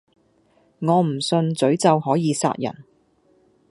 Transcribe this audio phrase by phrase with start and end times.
[0.79, 2.73] 我唔信詛咒可以殺人